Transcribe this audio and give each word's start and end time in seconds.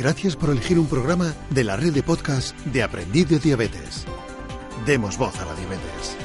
Gracias 0.00 0.34
por 0.34 0.48
elegir 0.48 0.78
un 0.78 0.86
programa 0.86 1.34
de 1.50 1.62
la 1.62 1.76
red 1.76 1.92
de 1.92 2.02
podcast 2.02 2.56
de 2.64 2.82
Aprendiz 2.82 3.28
de 3.28 3.38
Diabetes. 3.38 4.06
Demos 4.86 5.18
voz 5.18 5.38
a 5.38 5.44
la 5.44 5.54
diabetes. 5.54 6.16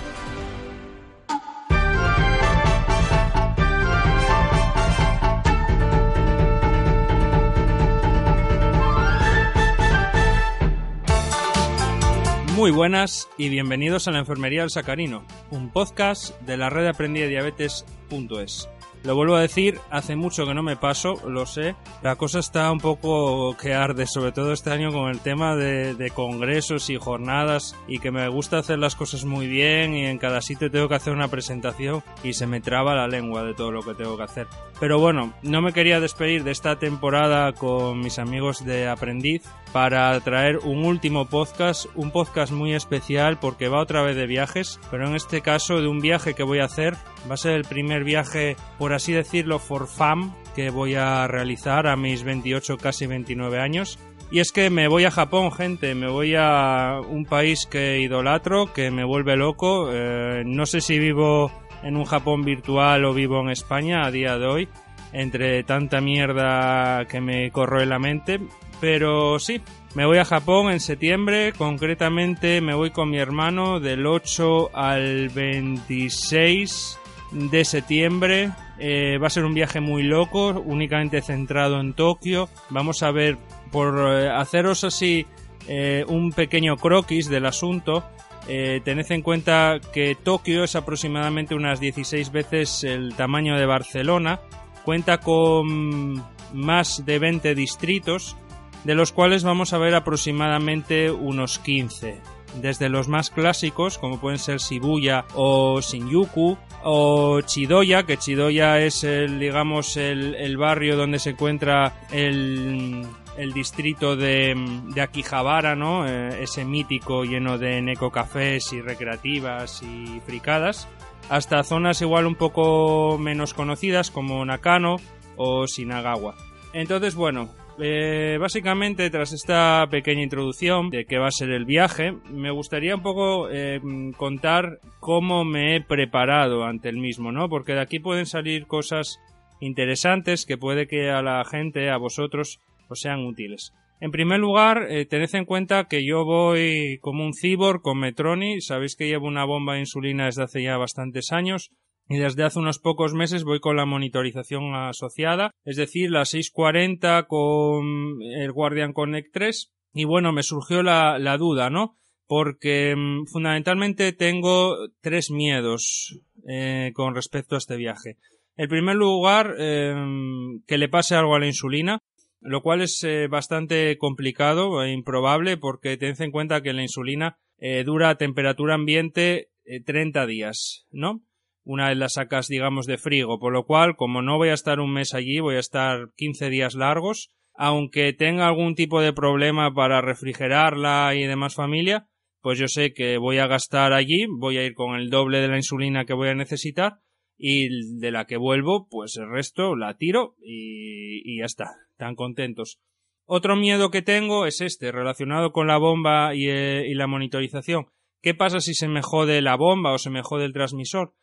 Muy 12.55 12.71
buenas 12.71 13.27
y 13.37 13.49
bienvenidos 13.49 14.07
a 14.07 14.11
la 14.11 14.19
Enfermería 14.19 14.61
del 14.61 14.69
Sacarino, 14.69 15.25
un 15.51 15.69
podcast 15.69 16.39
de 16.43 16.55
la 16.55 16.69
red 16.69 16.83
de 16.83 16.89
Aprendí 16.91 17.19
de 17.19 17.27
Diabetes.es. 17.27 18.69
Lo 19.05 19.15
vuelvo 19.15 19.35
a 19.35 19.41
decir, 19.41 19.79
hace 19.91 20.15
mucho 20.15 20.47
que 20.47 20.55
no 20.55 20.63
me 20.63 20.77
paso, 20.77 21.21
lo 21.29 21.45
sé. 21.45 21.75
La 22.01 22.15
cosa 22.15 22.39
está 22.39 22.71
un 22.71 22.79
poco 22.79 23.55
que 23.55 23.75
arde, 23.75 24.07
sobre 24.07 24.31
todo 24.31 24.51
este 24.51 24.71
año 24.71 24.91
con 24.91 25.11
el 25.11 25.19
tema 25.19 25.55
de, 25.55 26.11
congresos 26.15 26.89
y 26.89 26.95
jornadas 26.95 27.75
y 27.87 27.99
que 27.99 28.09
me 28.09 28.27
gusta 28.29 28.57
hacer 28.57 28.79
las 28.79 28.95
cosas 28.95 29.23
muy 29.23 29.47
bien 29.47 29.93
y 29.93 30.05
en 30.05 30.17
cada 30.17 30.41
sitio 30.41 30.71
tengo 30.71 30.87
que 30.89 30.95
hacer 30.95 31.13
una 31.13 31.27
presentación 31.27 32.01
y 32.23 32.33
se 32.33 32.47
me 32.47 32.61
traba 32.61 32.95
la 32.95 33.07
lengua 33.07 33.43
de 33.43 33.53
todo 33.53 33.71
lo 33.71 33.83
que 33.83 33.93
tengo 33.93 34.17
que 34.17 34.23
hacer. 34.23 34.47
Pero 34.79 34.97
bueno, 34.97 35.33
no 35.43 35.61
me 35.61 35.71
quería 35.71 35.99
despedir 35.99 36.43
de 36.43 36.51
esta 36.51 36.79
temporada 36.79 37.53
con 37.53 37.99
mis 37.99 38.17
amigos 38.17 38.65
de 38.65 38.87
Aprendiz 38.87 39.43
para 39.75 40.17
traer 40.21 40.59
un 40.59 40.85
último 40.85 41.25
podcast, 41.25 41.87
un 41.95 42.09
podcast 42.09 42.53
muy 42.53 42.73
especial 42.73 43.37
porque 43.41 43.67
va 43.67 43.81
otra 43.81 44.03
vez 44.03 44.15
de 44.15 44.25
viajes, 44.25 44.79
pero 44.89 45.05
en 45.05 45.15
este 45.15 45.41
caso 45.41 45.81
de 45.81 45.89
un 45.89 45.99
viaje 45.99 46.33
que 46.33 46.43
voy 46.43 46.59
a 46.59 46.63
hacer. 46.63 46.93
Va 47.29 47.33
a 47.33 47.37
ser 47.37 47.55
el 47.55 47.65
primer 47.65 48.05
viaje 48.05 48.55
por 48.79 48.93
así 48.93 49.11
decirlo, 49.11 49.59
for 49.59 49.87
fam 49.87 50.33
que 50.55 50.69
voy 50.69 50.95
a 50.95 51.27
realizar 51.27 51.87
a 51.87 51.97
mis 51.97 52.23
28, 52.23 52.77
casi 52.77 53.05
29 53.05 53.59
años. 53.59 53.99
Y 54.31 54.39
es 54.39 54.53
que 54.53 54.69
me 54.69 54.87
voy 54.87 55.03
a 55.03 55.11
Japón, 55.11 55.51
gente, 55.51 55.93
me 55.93 56.07
voy 56.07 56.35
a 56.37 57.01
un 57.09 57.25
país 57.25 57.67
que 57.69 57.99
idolatro, 57.99 58.71
que 58.71 58.91
me 58.91 59.03
vuelve 59.03 59.35
loco. 59.35 59.89
Eh, 59.91 60.43
no 60.45 60.65
sé 60.65 60.79
si 60.79 60.99
vivo 60.99 61.51
en 61.83 61.97
un 61.97 62.05
Japón 62.05 62.43
virtual 62.43 63.03
o 63.03 63.13
vivo 63.13 63.41
en 63.41 63.49
España 63.49 64.05
a 64.05 64.11
día 64.11 64.37
de 64.37 64.45
hoy, 64.45 64.69
entre 65.15 65.63
tanta 65.63 66.01
mierda 66.01 67.05
que 67.05 67.21
me 67.21 67.49
corroe 67.51 67.85
la 67.85 67.99
mente. 67.99 68.41
Pero 68.81 69.39
sí, 69.39 69.61
me 69.95 70.05
voy 70.05 70.17
a 70.17 70.25
Japón 70.25 70.69
en 70.71 70.81
septiembre, 70.81 71.53
concretamente 71.57 72.59
me 72.59 72.73
voy 72.73 72.91
con 72.91 73.09
mi 73.09 73.17
hermano 73.17 73.79
del 73.79 74.05
8 74.05 74.75
al 74.75 75.29
26 75.29 76.99
de 77.31 77.63
septiembre. 77.63 78.51
Eh, 78.77 79.17
va 79.17 79.27
a 79.27 79.29
ser 79.29 79.45
un 79.45 79.53
viaje 79.53 79.79
muy 79.79 80.03
loco, 80.03 80.49
únicamente 80.49 81.21
centrado 81.21 81.79
en 81.79 81.93
Tokio. 81.93 82.49
Vamos 82.69 83.01
a 83.01 83.11
ver, 83.11 83.37
por 83.71 84.11
eh, 84.11 84.29
haceros 84.29 84.83
así 84.83 85.25
eh, 85.69 86.03
un 86.09 86.33
pequeño 86.33 86.75
croquis 86.75 87.29
del 87.29 87.45
asunto, 87.45 88.03
tened 88.45 89.09
en 89.09 89.21
cuenta 89.23 89.79
que 89.91 90.15
Tokio 90.21 90.65
es 90.65 90.75
aproximadamente 90.75 91.55
unas 91.55 91.79
16 91.79 92.31
veces 92.31 92.83
el 92.83 93.15
tamaño 93.15 93.57
de 93.57 93.65
Barcelona. 93.65 94.41
Cuenta 94.85 95.19
con 95.19 96.23
más 96.53 97.03
de 97.05 97.19
20 97.19 97.55
distritos, 97.55 98.37
de 98.83 98.95
los 98.95 99.11
cuales 99.11 99.43
vamos 99.43 99.73
a 99.73 99.79
ver 99.79 99.95
aproximadamente 99.95 101.11
unos 101.11 101.57
15 101.59 102.21
desde 102.61 102.87
los 102.87 103.07
más 103.07 103.29
clásicos, 103.29 103.97
como 103.97 104.19
pueden 104.19 104.39
ser 104.39 104.59
Shibuya 104.59 105.25
o 105.33 105.81
Shinjuku, 105.81 106.57
o 106.83 107.41
Chidoya, 107.41 108.03
que 108.03 108.17
Chidoya 108.17 108.79
es 108.79 109.03
el, 109.03 109.39
digamos, 109.39 109.97
el, 109.97 110.55
barrio 110.57 110.95
donde 110.95 111.19
se 111.19 111.31
encuentra 111.31 111.93
el, 112.11 113.07
distrito 113.53 114.15
de, 114.15 114.55
de 114.93 115.01
Akihabara, 115.01 115.75
¿no? 115.75 116.07
Eh, 116.07 116.43
ese 116.43 116.63
mítico 116.63 117.23
lleno 117.23 117.57
de 117.57 117.81
necocafés 117.81 118.71
y 118.71 118.81
recreativas 118.81 119.81
y 119.83 120.21
fricadas, 120.21 120.87
hasta 121.29 121.63
zonas 121.63 122.01
igual 122.01 122.25
un 122.25 122.35
poco 122.35 123.17
menos 123.17 123.53
conocidas 123.53 124.11
como 124.11 124.45
Nakano 124.45 124.97
o 125.37 125.65
Shinagawa. 125.65 126.35
Entonces, 126.73 127.15
bueno, 127.15 127.49
eh, 127.79 128.37
básicamente, 128.39 129.09
tras 129.09 129.33
esta 129.33 129.85
pequeña 129.89 130.23
introducción 130.23 130.89
de 130.89 131.05
qué 131.05 131.17
va 131.17 131.27
a 131.27 131.31
ser 131.31 131.51
el 131.51 131.65
viaje, 131.65 132.13
me 132.29 132.51
gustaría 132.51 132.95
un 132.95 133.01
poco 133.01 133.49
eh, 133.49 133.81
contar 134.17 134.79
cómo 134.99 135.43
me 135.43 135.75
he 135.75 135.81
preparado 135.81 136.63
ante 136.63 136.89
el 136.89 136.97
mismo, 136.97 137.31
¿no? 137.31 137.49
Porque 137.49 137.73
de 137.73 137.81
aquí 137.81 137.99
pueden 137.99 138.25
salir 138.25 138.67
cosas 138.67 139.19
interesantes 139.59 140.45
que 140.45 140.57
puede 140.57 140.87
que 140.87 141.09
a 141.09 141.21
la 141.21 141.43
gente, 141.43 141.89
a 141.89 141.97
vosotros, 141.97 142.61
os 142.87 142.99
sean 142.99 143.25
útiles. 143.25 143.73
En 144.05 144.11
primer 144.11 144.39
lugar, 144.39 144.85
eh, 144.91 145.07
tened 145.07 145.33
en 145.33 145.45
cuenta 145.45 145.87
que 145.87 146.05
yo 146.05 146.25
voy 146.25 146.99
como 147.01 147.25
un 147.25 147.33
cyborg 147.33 147.81
con 147.81 147.97
Metroni. 147.97 148.61
Sabéis 148.61 148.95
que 148.95 149.07
llevo 149.07 149.25
una 149.25 149.45
bomba 149.45 149.73
de 149.73 149.79
insulina 149.79 150.25
desde 150.25 150.43
hace 150.43 150.61
ya 150.61 150.77
bastantes 150.77 151.31
años 151.31 151.71
y 152.07 152.17
desde 152.17 152.43
hace 152.43 152.59
unos 152.59 152.77
pocos 152.77 153.15
meses 153.15 153.43
voy 153.43 153.59
con 153.59 153.77
la 153.77 153.87
monitorización 153.87 154.75
asociada, 154.75 155.49
es 155.63 155.75
decir, 155.75 156.11
la 156.11 156.25
640 156.25 157.23
con 157.23 158.21
el 158.21 158.51
Guardian 158.51 158.93
Connect 158.93 159.33
3 159.33 159.73
y 159.95 160.03
bueno, 160.03 160.31
me 160.31 160.43
surgió 160.43 160.83
la, 160.83 161.37
duda, 161.39 161.71
¿no? 161.71 161.97
Porque 162.27 162.95
mm, 162.95 163.25
fundamentalmente 163.25 164.13
tengo 164.13 164.87
tres 165.01 165.31
miedos 165.31 166.19
eh, 166.47 166.91
con 166.93 167.15
respecto 167.15 167.55
a 167.55 167.57
este 167.57 167.75
viaje. 167.75 168.17
En 168.55 168.69
primer 168.69 168.97
lugar, 168.97 169.55
em, 169.57 170.61
que 170.67 170.77
le 170.77 170.89
pase 170.89 171.15
algo 171.15 171.35
a 171.35 171.39
la 171.39 171.47
insulina, 171.47 171.97
lo 172.45 172.61
cual 172.61 172.81
es 172.81 173.03
eh, 173.03 173.27
bastante 173.27 173.97
complicado 173.97 174.83
e 174.83 174.91
improbable 174.91 175.57
porque 175.57 175.97
tened 175.97 176.21
en 176.21 176.31
cuenta 176.31 176.61
que 176.61 176.73
la 176.73 176.81
insulina 176.81 177.37
eh, 177.57 177.83
dura 177.83 178.09
a 178.09 178.17
temperatura 178.17 178.75
ambiente 178.75 179.49
30 179.85 180.27
días, 180.27 180.85
¿no? 180.91 181.23
una 181.65 181.89
vez 181.89 181.97
la 181.97 182.09
sacas, 182.09 182.47
digamos, 182.47 182.85
de 182.85 182.97
frigo, 182.97 183.39
por 183.39 183.51
lo 183.51 183.65
cual, 183.65 183.95
como 183.95 184.21
no 184.21 184.37
voy 184.37 184.49
a 184.49 184.53
estar 184.53 184.79
un 184.79 184.93
mes 184.93 185.13
allí, 185.13 185.39
voy 185.39 185.55
a 185.55 185.59
estar 185.59 186.11
15 186.15 186.49
días 186.49 186.75
largos, 186.75 187.31
aunque 187.55 188.13
tenga 188.13 188.47
algún 188.47 188.75
tipo 188.75 189.01
de 189.01 189.13
problema 189.13 189.73
para 189.73 190.01
refrigerarla 190.01 191.15
y 191.15 191.23
demás 191.23 191.55
familia, 191.55 192.07
pues 192.41 192.59
yo 192.59 192.67
sé 192.67 192.93
que 192.93 193.17
voy 193.17 193.39
a 193.39 193.47
gastar 193.47 193.93
allí, 193.93 194.27
voy 194.29 194.57
a 194.57 194.63
ir 194.63 194.75
con 194.75 194.95
el 194.95 195.09
doble 195.09 195.39
de 195.39 195.47
la 195.47 195.57
insulina 195.57 196.05
que 196.05 196.13
voy 196.13 196.29
a 196.29 196.35
necesitar 196.35 196.99
y 197.37 197.97
de 197.97 198.11
la 198.11 198.25
que 198.25 198.37
vuelvo, 198.37 198.87
pues 198.87 199.17
el 199.17 199.29
resto 199.29 199.75
la 199.75 199.97
tiro 199.97 200.35
y, 200.39 201.39
ya 201.39 201.45
está, 201.45 201.65
tan 201.97 202.15
contentos. 202.15 202.79
Otro 203.25 203.55
miedo 203.55 203.89
que 203.89 204.01
tengo 204.01 204.45
es 204.45 204.61
este, 204.61 204.91
relacionado 204.91 205.51
con 205.51 205.67
la 205.67 205.77
bomba 205.77 206.35
y, 206.35 206.49
eh, 206.49 206.85
y 206.87 206.93
la 206.93 207.07
monitorización. 207.07 207.87
¿Qué 208.21 208.33
pasa 208.33 208.59
si 208.59 208.73
se 208.73 208.87
me 208.87 209.01
jode 209.01 209.41
la 209.41 209.55
bomba 209.55 209.93
o 209.93 209.97
se 209.97 210.09
me 210.09 210.21
jode 210.21 210.45
el 210.45 210.53
transmisor? 210.53 211.13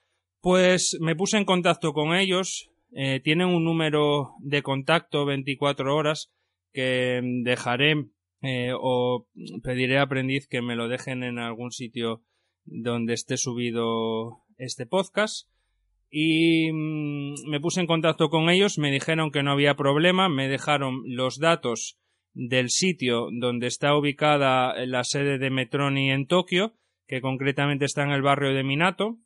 Pues 0.40 0.98
me 1.00 1.14
puse 1.14 1.38
en 1.38 1.44
contacto 1.44 1.92
con 1.92 2.14
ellos. 2.14 2.70
Eh, 2.92 3.20
tienen 3.20 3.48
un 3.48 3.64
número 3.64 4.34
de 4.40 4.62
contacto 4.62 5.24
24 5.24 5.94
horas 5.94 6.32
que 6.72 7.20
dejaré 7.44 8.06
eh, 8.42 8.72
o 8.78 9.28
pediré 9.62 9.98
a 9.98 10.02
aprendiz 10.02 10.48
que 10.48 10.62
me 10.62 10.76
lo 10.76 10.88
dejen 10.88 11.22
en 11.22 11.38
algún 11.38 11.70
sitio 11.70 12.22
donde 12.64 13.14
esté 13.14 13.36
subido 13.36 14.42
este 14.56 14.84
podcast. 14.84 15.48
Y 16.14 16.70
mm, 16.70 17.48
me 17.48 17.58
puse 17.58 17.80
en 17.80 17.86
contacto 17.86 18.28
con 18.28 18.50
ellos, 18.50 18.76
me 18.76 18.90
dijeron 18.90 19.30
que 19.30 19.42
no 19.42 19.50
había 19.50 19.76
problema, 19.76 20.28
me 20.28 20.46
dejaron 20.46 21.02
los 21.06 21.38
datos 21.38 21.98
del 22.34 22.68
sitio 22.68 23.28
donde 23.32 23.66
está 23.66 23.96
ubicada 23.96 24.74
la 24.84 25.04
sede 25.04 25.38
de 25.38 25.48
Metroni 25.48 26.10
en 26.10 26.26
Tokio, 26.26 26.74
que 27.06 27.22
concretamente 27.22 27.86
está 27.86 28.02
en 28.02 28.10
el 28.10 28.20
barrio 28.20 28.52
de 28.52 28.62
Minato, 28.62 29.16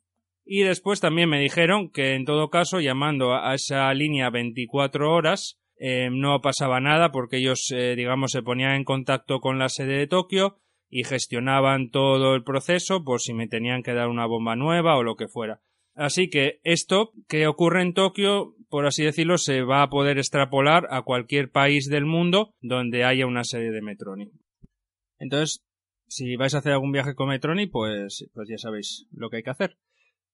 y 0.45 0.61
después 0.61 1.01
también 1.01 1.29
me 1.29 1.41
dijeron 1.41 1.89
que 1.89 2.15
en 2.15 2.23
todo 2.23 2.49
caso, 2.49 2.79
llamando 2.79 3.33
a 3.33 3.53
esa 3.53 3.93
línea 3.93 4.29
24 4.29 5.11
horas, 5.11 5.59
eh, 5.77 6.07
no 6.09 6.39
pasaba 6.39 6.79
nada 6.79 7.11
porque 7.11 7.37
ellos, 7.37 7.67
eh, 7.75 7.95
digamos, 7.97 8.31
se 8.31 8.43
ponían 8.43 8.75
en 8.75 8.85
contacto 8.85 9.41
con 9.41 9.59
la 9.59 9.67
sede 9.67 9.97
de 9.97 10.07
Tokio 10.07 10.55
y 10.89 11.03
gestionaban 11.03 11.89
todo 11.89 12.33
el 12.33 12.45
proceso 12.45 13.03
por 13.03 13.19
si 13.19 13.33
me 13.33 13.49
tenían 13.49 13.83
que 13.83 13.93
dar 13.93 14.07
una 14.07 14.25
bomba 14.25 14.55
nueva 14.55 14.95
o 14.95 15.03
lo 15.03 15.17
que 15.17 15.27
fuera. 15.27 15.59
Así 15.97 16.29
que 16.29 16.59
esto 16.63 17.11
que 17.27 17.47
ocurre 17.47 17.81
en 17.81 17.95
Tokio, 17.95 18.53
por 18.69 18.85
así 18.85 19.03
decirlo, 19.03 19.39
se 19.39 19.63
va 19.63 19.81
a 19.81 19.89
poder 19.89 20.19
extrapolar 20.19 20.87
a 20.91 21.01
cualquier 21.01 21.49
país 21.49 21.89
del 21.89 22.05
mundo 22.05 22.53
donde 22.61 23.03
haya 23.03 23.25
una 23.25 23.43
sede 23.43 23.71
de 23.71 23.81
Metroni. 23.81 24.31
Entonces, 25.17 25.65
si 26.07 26.35
vais 26.35 26.53
a 26.53 26.59
hacer 26.59 26.73
algún 26.73 26.91
viaje 26.91 27.15
con 27.15 27.29
Metroni, 27.29 27.65
pues, 27.65 28.29
pues 28.31 28.47
ya 28.47 28.59
sabéis 28.59 29.07
lo 29.11 29.31
que 29.31 29.37
hay 29.37 29.43
que 29.43 29.49
hacer. 29.49 29.79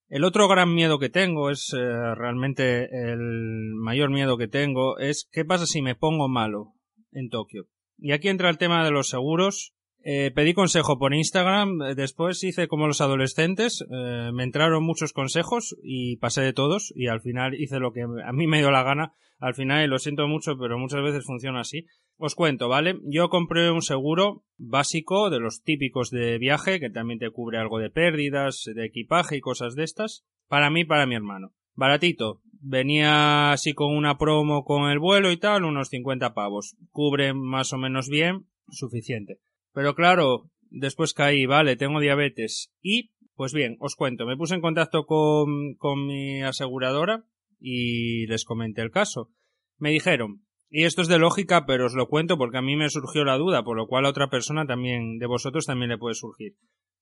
El 0.10 0.26
otro 0.26 0.50
gran 0.50 0.76
miedo 0.76 1.00
que 1.00 1.08
tengo 1.08 1.50
es 1.50 1.74
eh, 1.74 1.80
realmente 2.16 2.90
el 2.92 3.74
mayor 3.74 4.10
miedo 4.10 4.38
que 4.38 4.50
tengo 4.50 5.00
es 5.00 5.30
qué 5.32 5.46
pasa 5.46 5.66
si 5.66 5.82
me 5.82 5.96
pongo 5.96 6.28
malo 6.28 6.74
en 7.14 7.30
Tokio. 7.30 7.68
Y 7.98 8.12
aquí 8.12 8.28
entra 8.28 8.50
el 8.50 8.58
tema 8.58 8.84
de 8.84 8.92
los 8.92 9.08
seguros. 9.08 9.74
Eh, 10.06 10.32
pedí 10.36 10.54
consejo 10.54 11.00
por 11.00 11.14
Instagram, 11.14 11.82
eh, 11.82 11.96
después 11.96 12.44
hice 12.44 12.68
como 12.68 12.88
los 12.88 13.00
adolescentes, 13.00 13.86
eh, 13.90 14.32
me 14.34 14.44
entraron 14.44 14.84
muchos 14.84 15.14
consejos 15.14 15.78
y 15.82 16.18
pasé 16.18 16.42
de 16.42 16.52
todos 16.52 16.92
y 16.94 17.08
al 17.08 17.22
final 17.22 17.54
hice 17.54 17.80
lo 17.80 17.94
que 17.94 18.02
a 18.02 18.34
mí 18.34 18.46
me 18.46 18.58
dio 18.58 18.70
la 18.70 18.84
gana. 18.84 19.14
Al 19.40 19.56
final, 19.56 19.90
lo 19.90 20.00
siento 20.00 20.28
mucho, 20.28 20.58
pero 20.58 20.78
muchas 20.78 21.02
veces 21.04 21.26
funciona 21.26 21.62
así. 21.62 21.86
Os 22.18 22.36
cuento, 22.36 22.68
¿vale? 22.70 23.00
Yo 23.04 23.30
compré 23.30 23.72
un 23.72 23.82
seguro 23.82 24.44
básico 24.58 25.30
de 25.30 25.40
los 25.40 25.64
típicos 25.64 26.12
de 26.12 26.38
viaje, 26.38 26.80
que 26.80 26.90
también 26.90 27.20
te 27.20 27.30
cubre 27.30 27.58
algo 27.58 27.80
de 27.80 27.90
pérdidas, 27.90 28.64
de 28.74 28.86
equipaje 28.86 29.38
y 29.38 29.42
cosas 29.42 29.76
de 29.76 29.84
estas, 29.84 30.26
para 30.48 30.70
mí 30.70 30.86
para 30.86 31.06
mi 31.06 31.16
hermano. 31.16 31.54
Baratito. 31.76 32.42
Venía 32.62 33.52
así 33.52 33.74
con 33.74 33.94
una 33.94 34.18
promo 34.18 34.64
con 34.64 34.90
el 34.90 35.00
vuelo 35.00 35.32
y 35.32 35.38
tal, 35.38 35.66
unos 35.66 35.90
50 35.90 36.34
pavos. 36.34 36.78
Cubre 36.92 37.34
más 37.34 37.74
o 37.74 37.78
menos 37.78 38.08
bien, 38.08 38.48
suficiente. 38.70 39.40
Pero 39.74 39.96
claro, 39.96 40.50
después 40.70 41.14
caí, 41.14 41.46
vale, 41.46 41.76
tengo 41.76 42.00
diabetes. 42.00 42.72
Y, 42.82 43.12
pues 43.36 43.54
bien, 43.54 43.78
os 43.80 43.96
cuento, 43.96 44.26
me 44.26 44.38
puse 44.38 44.56
en 44.56 44.62
contacto 44.62 45.06
con, 45.06 45.76
con 45.76 46.06
mi 46.06 46.42
aseguradora 46.42 47.26
y 47.60 48.28
les 48.28 48.46
comenté 48.46 48.82
el 48.82 48.92
caso. 48.92 49.32
Me 49.78 49.92
dijeron, 49.92 50.44
y 50.70 50.86
esto 50.86 51.02
es 51.02 51.08
de 51.08 51.20
lógica, 51.20 51.66
pero 51.66 51.86
os 51.86 51.94
lo 51.94 52.08
cuento 52.08 52.38
porque 52.38 52.58
a 52.58 52.62
mí 52.62 52.76
me 52.76 52.90
surgió 52.90 53.24
la 53.24 53.38
duda, 53.38 53.64
por 53.64 53.78
lo 53.78 53.88
cual 53.88 54.06
a 54.06 54.10
otra 54.10 54.30
persona 54.30 54.66
también, 54.66 55.18
de 55.20 55.28
vosotros 55.28 55.66
también 55.66 55.90
le 55.90 55.98
puede 55.98 56.16
surgir. 56.16 56.56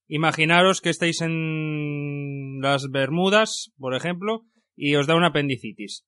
Imaginaros 0.08 0.82
que 0.82 0.90
estáis 0.90 1.22
en 1.22 2.60
las 2.60 2.90
Bermudas, 2.90 3.72
por 3.78 3.96
ejemplo, 3.96 4.46
y 4.76 4.96
os 4.96 5.08
da 5.08 5.16
una 5.16 5.28
apendicitis. 5.28 6.06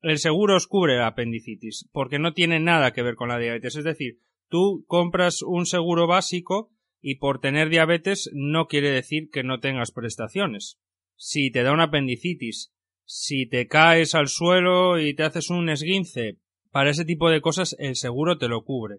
El 0.00 0.18
seguro 0.18 0.56
os 0.56 0.66
cubre 0.66 0.96
la 0.96 1.08
apendicitis, 1.08 1.88
porque 1.92 2.18
no 2.18 2.32
tiene 2.32 2.60
nada 2.60 2.92
que 2.92 3.02
ver 3.02 3.14
con 3.14 3.28
la 3.28 3.38
diabetes. 3.38 3.76
Es 3.76 3.84
decir, 3.84 4.20
tú 4.52 4.84
compras 4.86 5.40
un 5.40 5.64
seguro 5.64 6.06
básico 6.06 6.70
y 7.00 7.16
por 7.16 7.40
tener 7.40 7.70
diabetes 7.70 8.30
no 8.34 8.66
quiere 8.66 8.90
decir 8.90 9.30
que 9.32 9.42
no 9.42 9.60
tengas 9.60 9.92
prestaciones. 9.92 10.78
Si 11.16 11.50
te 11.50 11.62
da 11.62 11.72
una 11.72 11.84
apendicitis, 11.84 12.70
si 13.06 13.48
te 13.48 13.66
caes 13.66 14.14
al 14.14 14.28
suelo 14.28 15.00
y 15.00 15.14
te 15.14 15.22
haces 15.22 15.48
un 15.48 15.70
esguince, 15.70 16.36
para 16.70 16.90
ese 16.90 17.06
tipo 17.06 17.30
de 17.30 17.40
cosas 17.40 17.74
el 17.78 17.96
seguro 17.96 18.36
te 18.36 18.48
lo 18.48 18.62
cubre. 18.62 18.98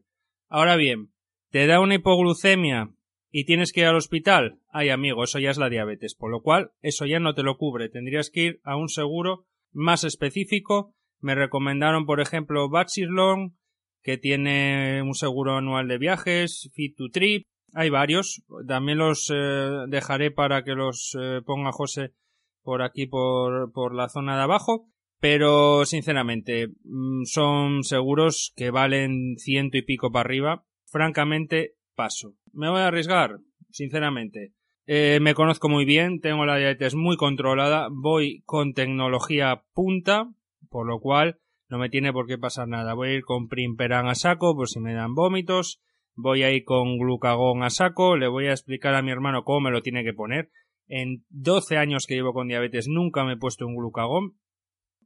Ahora 0.50 0.76
bien, 0.76 1.14
te 1.52 1.68
da 1.68 1.80
una 1.80 1.96
hipoglucemia 1.96 2.90
y 3.32 3.46
tienes 3.46 3.72
que 3.72 3.82
ir 3.82 3.86
al 3.86 3.96
hospital, 3.96 4.60
ay 4.70 4.90
amigo, 4.90 5.24
eso 5.24 5.38
ya 5.38 5.52
es 5.52 5.58
la 5.60 5.70
diabetes, 5.70 6.16
por 6.16 6.32
lo 6.32 6.42
cual 6.42 6.72
eso 6.82 7.06
ya 7.06 7.20
no 7.20 7.36
te 7.36 7.44
lo 7.44 7.58
cubre, 7.58 7.90
tendrías 7.90 8.32
que 8.32 8.42
ir 8.42 8.60
a 8.64 8.76
un 8.76 8.90
seguro 8.90 9.46
más 9.72 10.04
específico. 10.04 10.96
Me 11.20 11.36
recomendaron, 11.36 12.06
por 12.06 12.22
ejemplo, 12.22 12.70
Bachirlong, 12.70 13.54
que 14.04 14.18
tiene 14.18 15.02
un 15.02 15.16
seguro 15.16 15.58
anual 15.58 15.88
de 15.88 15.98
viajes, 15.98 16.70
Fit 16.74 16.96
to 16.96 17.10
Trip, 17.10 17.48
hay 17.74 17.90
varios, 17.90 18.44
también 18.68 19.00
los 19.00 19.32
eh, 19.34 19.86
dejaré 19.88 20.30
para 20.30 20.64
que 20.64 20.74
los 20.74 21.18
eh, 21.20 21.42
ponga 21.44 21.72
José 21.72 22.14
por 22.62 22.82
aquí 22.82 23.08
por, 23.08 23.72
por 23.74 23.96
la 23.96 24.10
zona 24.10 24.36
de 24.38 24.44
abajo, 24.44 24.88
pero 25.20 25.86
sinceramente 25.86 26.68
mm, 26.84 27.24
son 27.24 27.84
seguros 27.84 28.54
que 28.56 28.72
valen 28.72 29.38
ciento 29.38 29.78
y 29.78 29.82
pico 29.82 30.12
para 30.12 30.28
arriba, 30.28 30.66
francamente 30.86 31.76
paso. 31.96 32.36
¿Me 32.52 32.70
voy 32.70 32.82
a 32.82 32.88
arriesgar? 32.88 33.40
Sinceramente. 33.70 34.54
Eh, 34.86 35.20
me 35.22 35.34
conozco 35.34 35.70
muy 35.70 35.86
bien, 35.86 36.20
tengo 36.20 36.46
la 36.46 36.58
diabetes 36.58 36.94
muy 36.94 37.16
controlada, 37.16 37.88
voy 37.90 38.44
con 38.46 38.74
tecnología 38.74 39.64
punta, 39.74 40.30
por 40.70 40.86
lo 40.86 41.00
cual 41.00 41.40
no 41.74 41.80
me 41.80 41.90
tiene 41.90 42.14
por 42.14 42.28
qué 42.28 42.38
pasar 42.38 42.68
nada. 42.68 42.94
Voy 42.94 43.10
a 43.10 43.14
ir 43.16 43.24
con 43.24 43.48
Primperan 43.48 44.08
a 44.08 44.14
saco 44.14 44.56
por 44.56 44.70
si 44.70 44.80
me 44.80 44.94
dan 44.94 45.16
vómitos, 45.16 45.82
voy 46.14 46.44
a 46.44 46.52
ir 46.52 46.66
con 46.66 47.00
glucagón 47.00 47.64
a 47.64 47.72
saco, 47.72 48.16
le 48.16 48.28
voy 48.28 48.46
a 48.46 48.52
explicar 48.52 48.94
a 48.94 49.02
mi 49.02 49.10
hermano 49.10 49.44
cómo 49.44 49.62
me 49.62 49.72
lo 49.72 49.82
tiene 49.82 50.04
que 50.04 50.14
poner. 50.14 50.52
En 50.86 51.26
12 51.30 51.78
años 51.78 52.06
que 52.06 52.14
llevo 52.14 52.32
con 52.32 52.48
diabetes 52.48 52.88
nunca 52.88 53.26
me 53.26 53.34
he 53.34 53.38
puesto 53.38 53.66
un 53.66 53.76
glucagón, 53.76 54.38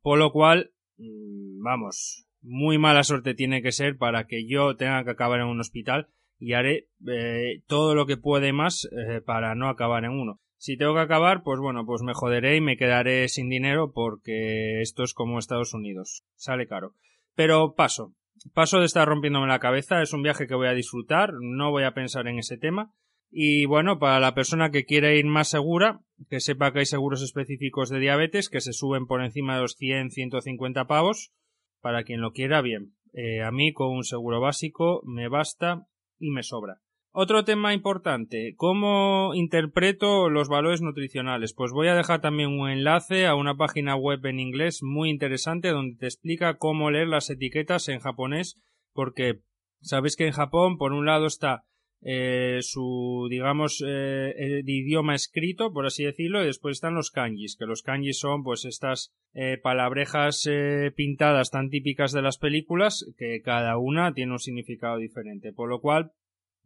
por 0.01 0.19
lo 0.19 0.33
cual, 0.33 0.73
mm, 0.97 1.63
vamos, 1.63 2.27
muy 2.41 2.77
mala 2.77 3.05
suerte 3.05 3.33
tiene 3.33 3.61
que 3.61 3.71
ser 3.71 3.97
para 3.97 4.27
que 4.27 4.45
yo 4.45 4.75
tenga 4.75 5.05
que 5.05 5.11
acabar 5.11 5.39
en 5.39 5.47
un 5.47 5.61
hospital 5.61 6.09
y 6.37 6.51
haré 6.51 6.89
eh, 7.07 7.61
todo 7.67 7.95
lo 7.95 8.05
que 8.05 8.17
puede 8.17 8.51
más 8.51 8.89
eh, 8.91 9.21
para 9.21 9.55
no 9.55 9.69
acabar 9.69 10.03
en 10.03 10.11
uno. 10.11 10.41
Si 10.57 10.75
tengo 10.75 10.95
que 10.95 11.01
acabar, 11.01 11.43
pues 11.43 11.59
bueno, 11.59 11.85
pues 11.85 12.01
me 12.01 12.13
joderé 12.13 12.57
y 12.57 12.61
me 12.61 12.77
quedaré 12.77 13.27
sin 13.29 13.47
dinero 13.47 13.91
porque 13.93 14.81
esto 14.81 15.03
es 15.03 15.13
como 15.13 15.39
Estados 15.39 15.73
Unidos. 15.73 16.23
Sale 16.35 16.67
caro. 16.67 16.93
Pero 17.35 17.75
paso. 17.75 18.13
Paso 18.53 18.79
de 18.79 18.85
estar 18.85 19.07
rompiéndome 19.07 19.47
la 19.47 19.59
cabeza. 19.59 20.01
Es 20.01 20.13
un 20.13 20.23
viaje 20.23 20.47
que 20.47 20.55
voy 20.55 20.67
a 20.67 20.73
disfrutar. 20.73 21.31
No 21.39 21.71
voy 21.71 21.83
a 21.83 21.93
pensar 21.93 22.27
en 22.27 22.39
ese 22.39 22.57
tema. 22.57 22.91
Y 23.29 23.65
bueno, 23.65 23.99
para 23.99 24.19
la 24.19 24.33
persona 24.33 24.71
que 24.71 24.85
quiera 24.85 25.13
ir 25.13 25.25
más 25.25 25.49
segura, 25.49 25.99
que 26.29 26.39
sepa 26.39 26.71
que 26.71 26.79
hay 26.79 26.85
seguros 26.85 27.21
específicos 27.21 27.89
de 27.89 27.99
diabetes 27.99 28.49
que 28.49 28.61
se 28.61 28.73
suben 28.73 29.05
por 29.05 29.23
encima 29.23 29.55
de 29.55 29.61
los 29.61 29.75
100, 29.75 30.11
150 30.11 30.85
pavos. 30.85 31.33
Para 31.81 32.03
quien 32.03 32.21
lo 32.21 32.31
quiera, 32.31 32.61
bien. 32.61 32.95
Eh, 33.13 33.43
a 33.43 33.51
mí 33.51 33.73
con 33.73 33.89
un 33.89 34.03
seguro 34.03 34.39
básico 34.39 35.01
me 35.05 35.27
basta 35.27 35.87
y 36.19 36.31
me 36.31 36.43
sobra. 36.43 36.79
Otro 37.11 37.43
tema 37.43 37.73
importante, 37.73 38.53
¿cómo 38.57 39.33
interpreto 39.33 40.29
los 40.29 40.49
valores 40.49 40.81
nutricionales? 40.81 41.53
Pues 41.53 41.71
voy 41.71 41.87
a 41.87 41.95
dejar 41.95 42.21
también 42.21 42.49
un 42.49 42.69
enlace 42.69 43.25
a 43.25 43.35
una 43.35 43.55
página 43.55 43.95
web 43.95 44.23
en 44.25 44.39
inglés 44.39 44.83
muy 44.83 45.09
interesante 45.09 45.69
donde 45.69 45.97
te 45.97 46.05
explica 46.05 46.57
cómo 46.57 46.91
leer 46.91 47.07
las 47.07 47.29
etiquetas 47.29 47.87
en 47.89 47.99
japonés, 47.99 48.59
porque 48.93 49.41
sabéis 49.81 50.15
que 50.15 50.27
en 50.27 50.33
Japón, 50.33 50.77
por 50.77 50.93
un 50.93 51.05
lado, 51.07 51.25
está 51.25 51.63
eh, 52.01 52.59
su, 52.61 53.27
digamos, 53.29 53.83
eh, 53.85 54.33
el 54.37 54.69
idioma 54.69 55.15
escrito, 55.15 55.73
por 55.73 55.87
así 55.87 56.03
decirlo, 56.03 56.43
y 56.43 56.45
después 56.45 56.77
están 56.77 56.93
los 56.93 57.09
kanjis, 57.09 57.55
que 57.57 57.65
los 57.65 57.81
kanjis 57.81 58.19
son, 58.19 58.43
pues, 58.43 58.65
estas 58.65 59.13
eh, 59.33 59.57
palabrejas 59.61 60.47
pintadas 60.95 61.49
tan 61.49 61.69
típicas 61.69 62.11
de 62.11 62.21
las 62.21 62.37
películas, 62.37 63.11
que 63.17 63.41
cada 63.43 63.77
una 63.77 64.13
tiene 64.13 64.33
un 64.33 64.39
significado 64.39 64.97
diferente, 64.97 65.53
por 65.53 65.69
lo 65.69 65.81
cual 65.81 66.11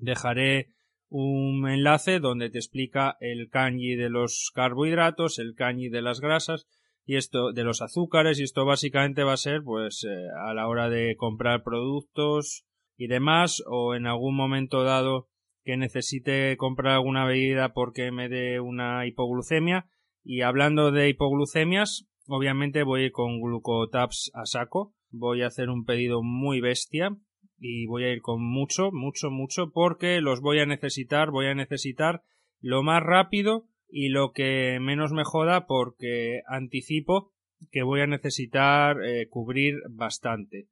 dejaré 0.02 0.68
un 1.10 1.68
enlace 1.70 2.20
donde 2.20 2.50
te 2.50 2.58
explica 2.58 3.18
el 3.20 3.50
kanji 3.50 3.96
de 3.96 4.10
los 4.10 4.52
carbohidratos, 4.54 5.40
el 5.40 5.56
kanji 5.56 5.90
de 5.90 6.02
las 6.02 6.20
grasas, 6.20 6.68
y 7.06 7.16
esto 7.16 7.52
de 7.54 7.64
los 7.64 7.82
azúcares, 7.82 8.40
y 8.40 8.44
esto 8.44 8.66
básicamente 8.66 9.24
va 9.24 9.34
a 9.34 9.38
ser, 9.38 9.64
pues, 9.64 10.06
a 10.46 10.54
la 10.54 10.68
hora 10.68 10.90
de 10.90 11.16
comprar 11.16 11.64
productos, 11.64 12.66
y 13.02 13.08
demás, 13.08 13.64
o 13.66 13.96
en 13.96 14.06
algún 14.06 14.36
momento 14.36 14.84
dado 14.84 15.28
que 15.64 15.76
necesite 15.76 16.56
comprar 16.58 16.94
alguna 16.94 17.26
bebida 17.26 17.74
porque 17.74 18.12
me 18.12 18.30
dé 18.30 18.60
una 18.60 19.08
hipoglucemia. 19.08 19.88
Y 20.24 20.42
hablando 20.42 20.92
de 20.92 21.10
hipoglucemias, 21.10 22.08
obviamente 22.28 22.84
voy 22.84 23.10
con 23.10 23.42
glucotaps 23.42 24.32
a 24.36 24.46
saco. 24.46 24.94
Voy 25.10 25.42
a 25.42 25.48
hacer 25.48 25.70
un 25.70 25.84
pedido 25.84 26.22
muy 26.22 26.62
bestia 26.62 27.18
y 27.62 27.86
voy 27.86 28.04
a 28.04 28.12
ir 28.12 28.22
con 28.22 28.44
mucho, 28.44 28.92
mucho, 28.92 29.30
mucho 29.30 29.72
porque 29.72 30.20
los 30.20 30.42
voy 30.42 30.60
a 30.60 30.66
necesitar, 30.66 31.30
voy 31.30 31.46
a 31.46 31.56
necesitar 31.56 32.24
lo 32.60 32.82
más 32.82 33.04
rápido 33.04 33.68
y 33.88 34.10
lo 34.10 34.32
que 34.34 34.80
menos 34.82 35.14
me 35.14 35.24
joda 35.24 35.68
porque 35.68 36.42
anticipo 36.48 37.32
que 37.72 37.84
voy 37.84 38.02
a 38.02 38.08
necesitar 38.08 38.98
eh, 39.06 39.28
cubrir 39.30 39.76
bastante 39.92 40.68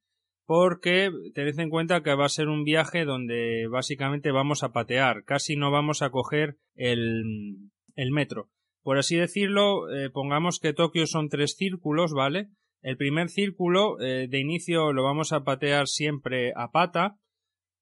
porque 0.49 1.11
tened 1.35 1.59
en 1.59 1.69
cuenta 1.69 2.01
que 2.01 2.15
va 2.15 2.25
a 2.25 2.29
ser 2.29 2.47
un 2.47 2.63
viaje 2.63 3.05
donde 3.05 3.67
básicamente 3.67 4.31
vamos 4.31 4.63
a 4.63 4.71
patear, 4.71 5.23
casi 5.23 5.55
no 5.55 5.69
vamos 5.69 6.01
a 6.01 6.09
coger 6.09 6.57
el, 6.73 7.69
el 7.93 8.11
metro. 8.11 8.49
Por 8.81 8.97
así 8.97 9.15
decirlo, 9.15 9.93
eh, 9.95 10.09
pongamos 10.09 10.57
que 10.59 10.73
Tokio 10.73 11.05
son 11.05 11.29
tres 11.29 11.55
círculos, 11.55 12.13
¿vale? 12.13 12.49
El 12.81 12.97
primer 12.97 13.29
círculo 13.29 13.99
eh, 13.99 14.27
de 14.29 14.39
inicio 14.39 14.93
lo 14.93 15.03
vamos 15.03 15.33
a 15.33 15.43
patear 15.43 15.87
siempre 15.87 16.53
a 16.55 16.71
pata 16.71 17.19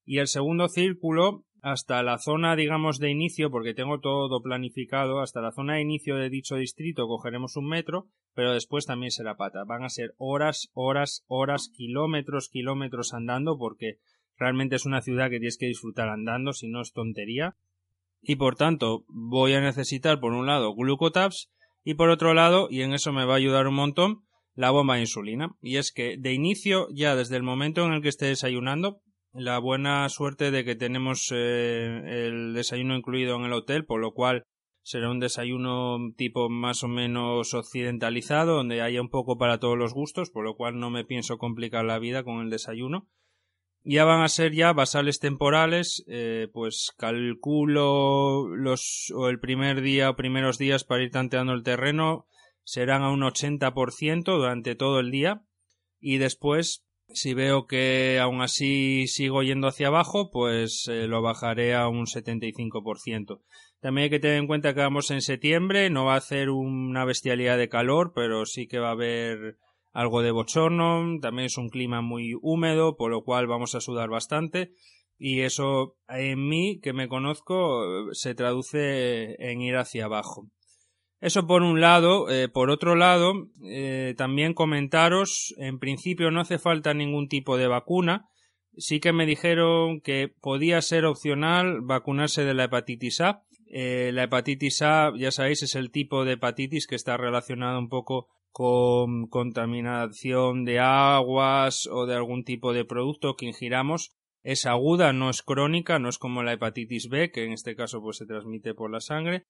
y 0.04 0.18
el 0.18 0.26
segundo 0.26 0.68
círculo 0.68 1.44
hasta 1.60 2.02
la 2.02 2.18
zona, 2.18 2.56
digamos, 2.56 2.98
de 2.98 3.10
inicio, 3.10 3.50
porque 3.50 3.74
tengo 3.74 4.00
todo 4.00 4.42
planificado, 4.42 5.20
hasta 5.20 5.40
la 5.40 5.52
zona 5.52 5.74
de 5.74 5.82
inicio 5.82 6.16
de 6.16 6.30
dicho 6.30 6.56
distrito 6.56 7.06
cogeremos 7.06 7.56
un 7.56 7.68
metro, 7.68 8.08
pero 8.34 8.52
después 8.52 8.86
también 8.86 9.10
será 9.10 9.36
pata. 9.36 9.64
Van 9.64 9.84
a 9.84 9.88
ser 9.88 10.14
horas, 10.18 10.70
horas, 10.72 11.24
horas, 11.26 11.70
kilómetros, 11.74 12.48
kilómetros 12.48 13.12
andando, 13.12 13.58
porque 13.58 13.98
realmente 14.36 14.76
es 14.76 14.86
una 14.86 15.02
ciudad 15.02 15.30
que 15.30 15.38
tienes 15.38 15.58
que 15.58 15.66
disfrutar 15.66 16.08
andando, 16.08 16.52
si 16.52 16.68
no 16.68 16.80
es 16.80 16.92
tontería. 16.92 17.56
Y 18.20 18.36
por 18.36 18.56
tanto, 18.56 19.04
voy 19.08 19.54
a 19.54 19.60
necesitar, 19.60 20.20
por 20.20 20.32
un 20.32 20.46
lado, 20.46 20.74
glucotabs, 20.74 21.50
y 21.84 21.94
por 21.94 22.10
otro 22.10 22.34
lado, 22.34 22.68
y 22.70 22.82
en 22.82 22.92
eso 22.92 23.12
me 23.12 23.24
va 23.24 23.34
a 23.34 23.38
ayudar 23.38 23.66
un 23.66 23.74
montón, 23.74 24.27
la 24.58 24.72
bomba 24.72 24.96
de 24.96 25.02
insulina. 25.02 25.54
Y 25.62 25.76
es 25.76 25.92
que 25.92 26.16
de 26.18 26.32
inicio, 26.32 26.88
ya 26.92 27.14
desde 27.14 27.36
el 27.36 27.44
momento 27.44 27.86
en 27.86 27.92
el 27.92 28.02
que 28.02 28.08
esté 28.08 28.26
desayunando, 28.26 29.02
la 29.32 29.60
buena 29.60 30.08
suerte 30.08 30.50
de 30.50 30.64
que 30.64 30.74
tenemos 30.74 31.32
eh, 31.32 32.26
el 32.26 32.54
desayuno 32.54 32.96
incluido 32.96 33.36
en 33.36 33.44
el 33.44 33.52
hotel, 33.52 33.84
por 33.84 34.00
lo 34.00 34.14
cual 34.14 34.42
será 34.82 35.12
un 35.12 35.20
desayuno 35.20 35.98
tipo 36.16 36.48
más 36.48 36.82
o 36.82 36.88
menos 36.88 37.54
occidentalizado, 37.54 38.56
donde 38.56 38.82
haya 38.82 39.00
un 39.00 39.10
poco 39.10 39.38
para 39.38 39.60
todos 39.60 39.78
los 39.78 39.94
gustos, 39.94 40.30
por 40.30 40.44
lo 40.44 40.56
cual 40.56 40.80
no 40.80 40.90
me 40.90 41.04
pienso 41.04 41.38
complicar 41.38 41.84
la 41.84 42.00
vida 42.00 42.24
con 42.24 42.40
el 42.40 42.50
desayuno. 42.50 43.06
ya 43.84 44.04
van 44.04 44.22
a 44.22 44.28
ser 44.28 44.52
ya 44.54 44.72
basales 44.72 45.20
temporales, 45.20 46.04
eh, 46.08 46.48
pues 46.52 46.92
calculo 46.98 48.48
los 48.56 49.12
o 49.14 49.28
el 49.28 49.38
primer 49.38 49.82
día 49.82 50.10
o 50.10 50.16
primeros 50.16 50.58
días 50.58 50.82
para 50.82 51.04
ir 51.04 51.12
tanteando 51.12 51.52
el 51.52 51.62
terreno 51.62 52.26
serán 52.68 53.02
a 53.02 53.10
un 53.10 53.20
80% 53.22 54.24
durante 54.24 54.74
todo 54.74 55.00
el 55.00 55.10
día 55.10 55.42
y 55.98 56.18
después 56.18 56.84
si 57.08 57.32
veo 57.32 57.66
que 57.66 58.18
aún 58.20 58.42
así 58.42 59.06
sigo 59.06 59.42
yendo 59.42 59.68
hacia 59.68 59.86
abajo, 59.86 60.30
pues 60.30 60.86
eh, 60.88 61.06
lo 61.06 61.22
bajaré 61.22 61.74
a 61.74 61.88
un 61.88 62.04
75%. 62.04 63.40
También 63.80 64.04
hay 64.04 64.10
que 64.10 64.20
tener 64.20 64.36
en 64.36 64.46
cuenta 64.46 64.74
que 64.74 64.80
vamos 64.80 65.10
en 65.10 65.22
septiembre, 65.22 65.88
no 65.88 66.04
va 66.04 66.12
a 66.12 66.18
hacer 66.18 66.50
una 66.50 67.06
bestialidad 67.06 67.56
de 67.56 67.70
calor, 67.70 68.12
pero 68.14 68.44
sí 68.44 68.66
que 68.66 68.80
va 68.80 68.88
a 68.88 68.92
haber 68.92 69.56
algo 69.94 70.20
de 70.20 70.30
bochorno, 70.30 71.18
también 71.22 71.46
es 71.46 71.56
un 71.56 71.70
clima 71.70 72.02
muy 72.02 72.34
húmedo, 72.42 72.96
por 72.96 73.10
lo 73.10 73.24
cual 73.24 73.46
vamos 73.46 73.74
a 73.76 73.80
sudar 73.80 74.10
bastante 74.10 74.72
y 75.16 75.40
eso 75.40 75.96
en 76.06 76.46
mí, 76.46 76.80
que 76.82 76.92
me 76.92 77.08
conozco, 77.08 78.12
se 78.12 78.34
traduce 78.34 79.36
en 79.38 79.62
ir 79.62 79.76
hacia 79.76 80.04
abajo. 80.04 80.50
Eso 81.20 81.46
por 81.46 81.62
un 81.62 81.80
lado. 81.80 82.30
Eh, 82.30 82.48
por 82.48 82.70
otro 82.70 82.94
lado, 82.94 83.32
eh, 83.64 84.14
también 84.16 84.54
comentaros, 84.54 85.54
en 85.58 85.78
principio 85.78 86.30
no 86.30 86.40
hace 86.40 86.58
falta 86.58 86.94
ningún 86.94 87.28
tipo 87.28 87.56
de 87.56 87.66
vacuna. 87.66 88.28
Sí 88.76 89.00
que 89.00 89.12
me 89.12 89.26
dijeron 89.26 90.00
que 90.00 90.32
podía 90.40 90.80
ser 90.80 91.04
opcional 91.04 91.80
vacunarse 91.82 92.44
de 92.44 92.54
la 92.54 92.64
hepatitis 92.64 93.20
A. 93.20 93.42
Eh, 93.70 94.12
la 94.14 94.24
hepatitis 94.24 94.82
A, 94.82 95.12
ya 95.18 95.32
sabéis, 95.32 95.62
es 95.62 95.74
el 95.74 95.90
tipo 95.90 96.24
de 96.24 96.34
hepatitis 96.34 96.86
que 96.86 96.94
está 96.94 97.16
relacionado 97.16 97.78
un 97.78 97.88
poco 97.88 98.28
con 98.50 99.26
contaminación 99.26 100.64
de 100.64 100.78
aguas 100.78 101.86
o 101.90 102.06
de 102.06 102.14
algún 102.14 102.44
tipo 102.44 102.72
de 102.72 102.84
producto 102.84 103.34
que 103.34 103.46
ingiramos. 103.46 104.12
Es 104.42 104.66
aguda, 104.66 105.12
no 105.12 105.30
es 105.30 105.42
crónica, 105.42 105.98
no 105.98 106.08
es 106.08 106.18
como 106.18 106.44
la 106.44 106.52
hepatitis 106.52 107.08
B, 107.08 107.30
que 107.32 107.44
en 107.44 107.52
este 107.52 107.74
caso 107.74 108.00
pues 108.00 108.18
se 108.18 108.26
transmite 108.26 108.72
por 108.74 108.90
la 108.90 109.00
sangre. 109.00 109.46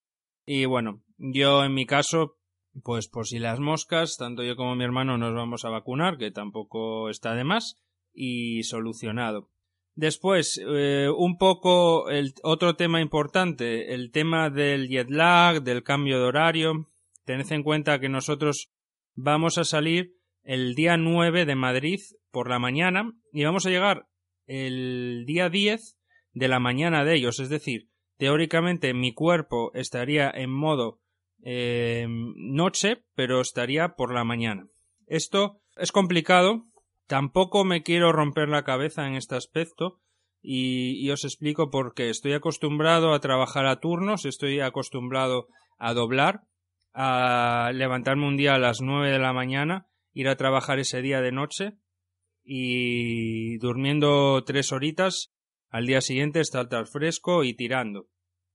Y 0.50 0.64
bueno, 0.64 1.02
yo 1.18 1.62
en 1.62 1.74
mi 1.74 1.84
caso, 1.84 2.38
pues 2.82 3.06
por 3.06 3.26
si 3.26 3.38
las 3.38 3.60
moscas, 3.60 4.16
tanto 4.16 4.42
yo 4.42 4.56
como 4.56 4.74
mi 4.76 4.82
hermano 4.82 5.18
nos 5.18 5.34
vamos 5.34 5.66
a 5.66 5.68
vacunar, 5.68 6.16
que 6.16 6.30
tampoco 6.30 7.10
está 7.10 7.34
de 7.34 7.44
más, 7.44 7.76
y 8.14 8.62
solucionado. 8.62 9.50
Después, 9.94 10.58
eh, 10.66 11.10
un 11.14 11.36
poco 11.36 12.08
el 12.08 12.32
otro 12.42 12.76
tema 12.76 13.02
importante, 13.02 13.92
el 13.92 14.10
tema 14.10 14.48
del 14.48 14.88
jet 14.88 15.10
lag, 15.10 15.62
del 15.62 15.82
cambio 15.82 16.18
de 16.18 16.24
horario. 16.24 16.88
Tened 17.26 17.52
en 17.52 17.62
cuenta 17.62 18.00
que 18.00 18.08
nosotros 18.08 18.70
vamos 19.14 19.58
a 19.58 19.64
salir 19.64 20.14
el 20.44 20.74
día 20.74 20.96
9 20.96 21.44
de 21.44 21.56
Madrid 21.56 22.00
por 22.30 22.48
la 22.48 22.58
mañana 22.58 23.12
y 23.34 23.44
vamos 23.44 23.66
a 23.66 23.70
llegar 23.70 24.08
el 24.46 25.24
día 25.26 25.50
10 25.50 25.98
de 26.32 26.48
la 26.48 26.58
mañana 26.58 27.04
de 27.04 27.16
ellos, 27.16 27.38
es 27.38 27.50
decir, 27.50 27.90
teóricamente 28.18 28.92
mi 28.92 29.14
cuerpo 29.14 29.70
estaría 29.74 30.30
en 30.30 30.50
modo 30.50 30.98
eh, 31.42 32.06
noche, 32.08 33.04
pero 33.14 33.40
estaría 33.40 33.94
por 33.96 34.12
la 34.12 34.24
mañana. 34.24 34.66
Esto 35.06 35.60
es 35.76 35.92
complicado, 35.92 36.66
tampoco 37.06 37.64
me 37.64 37.82
quiero 37.82 38.12
romper 38.12 38.48
la 38.48 38.64
cabeza 38.64 39.06
en 39.06 39.14
este 39.14 39.36
aspecto 39.36 40.00
y, 40.42 41.04
y 41.04 41.10
os 41.10 41.24
explico 41.24 41.70
por 41.70 41.94
qué. 41.94 42.10
Estoy 42.10 42.34
acostumbrado 42.34 43.14
a 43.14 43.20
trabajar 43.20 43.66
a 43.66 43.80
turnos, 43.80 44.26
estoy 44.26 44.60
acostumbrado 44.60 45.46
a 45.78 45.94
doblar, 45.94 46.42
a 46.92 47.70
levantarme 47.72 48.26
un 48.26 48.36
día 48.36 48.54
a 48.54 48.58
las 48.58 48.80
nueve 48.80 49.10
de 49.10 49.20
la 49.20 49.32
mañana, 49.32 49.86
ir 50.12 50.28
a 50.28 50.36
trabajar 50.36 50.80
ese 50.80 51.00
día 51.00 51.20
de 51.20 51.32
noche 51.32 51.74
y 52.42 53.58
durmiendo 53.58 54.42
tres 54.44 54.72
horitas 54.72 55.32
al 55.70 55.86
día 55.86 56.00
siguiente 56.00 56.40
estar 56.40 56.68
fresco 56.86 57.44
y 57.44 57.54
tirando 57.54 58.06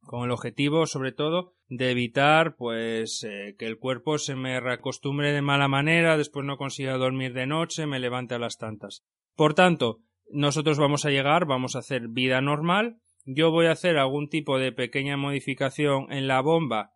con 0.03 0.25
el 0.25 0.31
objetivo 0.31 0.85
sobre 0.85 1.11
todo 1.11 1.53
de 1.67 1.91
evitar 1.91 2.55
pues 2.55 3.23
eh, 3.23 3.55
que 3.57 3.65
el 3.65 3.77
cuerpo 3.77 4.17
se 4.17 4.35
me 4.35 4.59
reacostumbre 4.59 5.31
de 5.31 5.41
mala 5.41 5.67
manera, 5.67 6.17
después 6.17 6.45
no 6.45 6.57
consiga 6.57 6.97
dormir 6.97 7.33
de 7.33 7.47
noche, 7.47 7.87
me 7.87 7.99
levante 7.99 8.35
a 8.35 8.39
las 8.39 8.57
tantas. 8.57 9.03
Por 9.35 9.53
tanto, 9.53 9.99
nosotros 10.29 10.77
vamos 10.77 11.05
a 11.05 11.09
llegar, 11.09 11.45
vamos 11.45 11.75
a 11.75 11.79
hacer 11.79 12.09
vida 12.09 12.41
normal, 12.41 12.97
yo 13.25 13.51
voy 13.51 13.67
a 13.67 13.71
hacer 13.71 13.97
algún 13.97 14.29
tipo 14.29 14.59
de 14.59 14.71
pequeña 14.71 15.17
modificación 15.17 16.11
en 16.11 16.27
la 16.27 16.41
bomba 16.41 16.91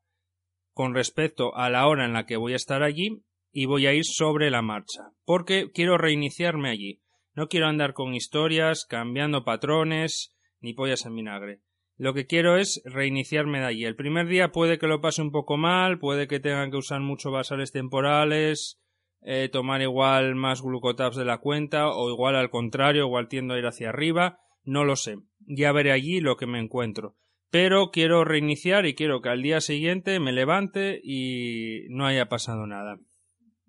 con 0.74 0.94
respecto 0.94 1.56
a 1.56 1.70
la 1.70 1.88
hora 1.88 2.06
en 2.06 2.14
la 2.14 2.26
que 2.26 2.38
voy 2.38 2.54
a 2.54 2.58
estar 2.58 2.84
allí 2.84 3.24
y 3.52 3.66
voy 3.66 3.88
a 3.88 3.94
ir 3.94 4.04
sobre 4.04 4.52
la 4.52 4.62
marcha, 4.62 5.12
porque 5.26 5.72
quiero 5.74 5.98
reiniciarme 5.98 6.70
allí. 6.70 7.02
No 7.38 7.50
quiero 7.50 7.68
andar 7.68 7.94
con 7.94 8.16
historias, 8.16 8.88
cambiando 8.90 9.44
patrones, 9.44 10.36
ni 10.60 10.74
pollas 10.74 11.06
en 11.06 11.16
vinagre. 11.16 11.62
Lo 11.96 12.16
que 12.16 12.26
quiero 12.26 12.58
es 12.58 12.82
reiniciarme 12.84 13.60
de 13.60 13.66
allí. 13.66 13.86
El 13.86 13.96
primer 13.96 14.26
día 14.26 14.52
puede 14.52 14.80
que 14.80 14.88
lo 14.88 15.02
pase 15.02 15.22
un 15.22 15.30
poco 15.30 15.56
mal, 15.56 16.00
puede 16.00 16.28
que 16.28 16.40
tengan 16.40 16.72
que 16.72 16.78
usar 16.78 17.00
mucho 17.00 17.30
basales 17.30 17.72
temporales, 17.72 18.82
eh, 19.22 19.50
tomar 19.52 19.84
igual 19.84 20.34
más 20.34 20.64
glucotabs 20.64 21.16
de 21.16 21.26
la 21.26 21.38
cuenta, 21.38 21.90
o 21.90 22.10
igual 22.10 22.36
al 22.36 22.50
contrario, 22.50 23.06
igual 23.06 23.28
tiendo 23.28 23.54
a 23.54 23.60
ir 23.60 23.68
hacia 23.68 23.90
arriba, 23.90 24.40
no 24.64 24.84
lo 24.84 24.96
sé. 24.96 25.18
Ya 25.42 25.72
veré 25.72 25.92
allí 25.92 26.22
lo 26.22 26.38
que 26.38 26.48
me 26.48 26.60
encuentro. 26.60 27.18
Pero 27.52 27.92
quiero 27.92 28.26
reiniciar 28.26 28.88
y 28.88 28.96
quiero 28.96 29.22
que 29.22 29.30
al 29.30 29.44
día 29.44 29.62
siguiente 29.62 30.20
me 30.20 30.32
levante 30.32 31.00
y 31.04 31.86
no 31.90 32.08
haya 32.08 32.30
pasado 32.30 32.66
nada. 32.66 32.98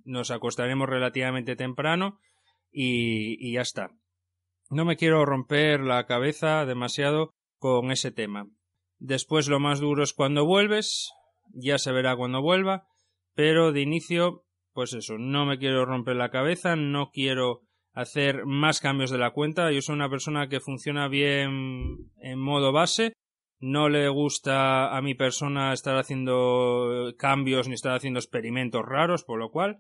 Nos 0.04 0.30
acostaremos 0.30 0.88
relativamente 0.88 1.54
temprano 1.54 2.18
y, 2.70 3.52
ya 3.52 3.62
está. 3.62 3.90
No 4.70 4.84
me 4.84 4.96
quiero 4.96 5.24
romper 5.24 5.80
la 5.80 6.06
cabeza 6.06 6.66
demasiado 6.66 7.32
con 7.58 7.90
ese 7.90 8.10
tema. 8.10 8.48
Después 8.98 9.48
lo 9.48 9.60
más 9.60 9.80
duro 9.80 10.02
es 10.02 10.12
cuando 10.12 10.44
vuelves, 10.44 11.12
ya 11.54 11.78
se 11.78 11.92
verá 11.92 12.16
cuando 12.16 12.42
vuelva, 12.42 12.86
pero 13.34 13.72
de 13.72 13.80
inicio, 13.80 14.44
pues 14.72 14.92
eso, 14.92 15.16
no 15.18 15.46
me 15.46 15.58
quiero 15.58 15.86
romper 15.86 16.16
la 16.16 16.30
cabeza, 16.30 16.76
no 16.76 17.10
quiero 17.10 17.62
hacer 17.92 18.44
más 18.44 18.80
cambios 18.80 19.10
de 19.10 19.18
la 19.18 19.32
cuenta. 19.32 19.72
Yo 19.72 19.82
soy 19.82 19.94
una 19.94 20.10
persona 20.10 20.48
que 20.48 20.60
funciona 20.60 21.08
bien 21.08 22.10
en 22.20 22.38
modo 22.38 22.72
base, 22.72 23.14
no 23.60 23.88
le 23.88 24.08
gusta 24.08 24.96
a 24.96 25.02
mi 25.02 25.14
persona 25.14 25.72
estar 25.72 25.96
haciendo 25.96 27.12
cambios 27.18 27.66
ni 27.66 27.74
estar 27.74 27.94
haciendo 27.94 28.20
experimentos 28.20 28.84
raros, 28.84 29.24
por 29.24 29.38
lo 29.38 29.50
cual 29.50 29.78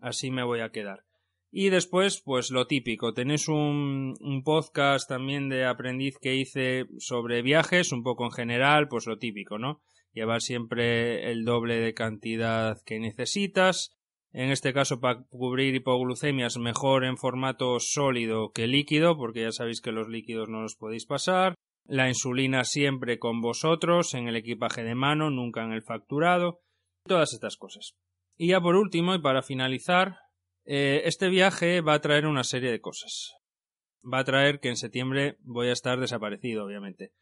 así 0.00 0.30
me 0.30 0.44
voy 0.44 0.60
a 0.60 0.70
quedar. 0.70 1.07
Y 1.50 1.70
después, 1.70 2.20
pues 2.22 2.50
lo 2.50 2.66
típico, 2.66 3.14
tenéis 3.14 3.48
un, 3.48 4.14
un, 4.20 4.42
podcast 4.42 5.08
también 5.08 5.48
de 5.48 5.64
aprendiz 5.64 6.18
que 6.20 6.36
hice 6.36 6.86
sobre 6.98 7.40
viajes, 7.40 7.90
un 7.90 8.02
poco 8.02 8.24
en 8.24 8.32
general, 8.32 8.88
pues 8.88 9.06
lo 9.06 9.18
típico, 9.18 9.58
¿no? 9.58 9.80
Llevar 10.12 10.42
siempre 10.42 11.30
el 11.30 11.44
doble 11.44 11.80
de 11.80 11.94
cantidad 11.94 12.76
que 12.84 12.98
necesitas. 12.98 13.98
En 14.32 14.50
este 14.50 14.74
caso, 14.74 15.00
para 15.00 15.22
cubrir 15.30 15.74
hipoglucemias, 15.74 16.58
mejor 16.58 17.04
en 17.04 17.16
formato 17.16 17.80
sólido 17.80 18.52
que 18.52 18.66
líquido, 18.66 19.16
porque 19.16 19.42
ya 19.42 19.52
sabéis 19.52 19.80
que 19.80 19.92
los 19.92 20.08
líquidos 20.08 20.50
no 20.50 20.60
los 20.60 20.76
podéis 20.76 21.06
pasar. 21.06 21.54
La 21.84 22.08
insulina 22.08 22.64
siempre 22.64 23.18
con 23.18 23.40
vosotros, 23.40 24.12
en 24.12 24.28
el 24.28 24.36
equipaje 24.36 24.84
de 24.84 24.94
mano, 24.94 25.30
nunca 25.30 25.64
en 25.64 25.72
el 25.72 25.82
facturado. 25.82 26.60
Todas 27.04 27.32
estas 27.32 27.56
cosas. 27.56 27.94
Y 28.36 28.48
ya 28.48 28.60
por 28.60 28.76
último, 28.76 29.14
y 29.14 29.22
para 29.22 29.42
finalizar, 29.42 30.18
eh, 30.70 31.08
este 31.08 31.30
viaje 31.30 31.80
va 31.80 31.94
a 31.94 32.00
traer 32.02 32.26
una 32.26 32.44
serie 32.44 32.70
de 32.70 32.82
cosas. 32.82 33.32
Va 34.04 34.18
a 34.18 34.24
traer 34.24 34.60
que 34.60 34.68
en 34.68 34.76
septiembre 34.76 35.38
voy 35.40 35.68
a 35.68 35.72
estar 35.72 35.98
desaparecido, 35.98 36.66
obviamente. 36.66 37.12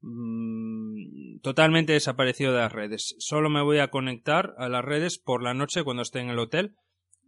Mm, 0.00 1.38
totalmente 1.40 1.92
desaparecido 1.92 2.52
de 2.52 2.58
las 2.58 2.72
redes. 2.72 3.14
Solo 3.20 3.50
me 3.50 3.62
voy 3.62 3.78
a 3.78 3.90
conectar 3.90 4.52
a 4.58 4.68
las 4.68 4.84
redes 4.84 5.16
por 5.20 5.44
la 5.44 5.54
noche 5.54 5.84
cuando 5.84 6.02
esté 6.02 6.18
en 6.18 6.30
el 6.30 6.40
hotel. 6.40 6.74